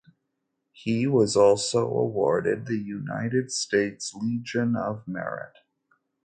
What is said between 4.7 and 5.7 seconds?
of Merit.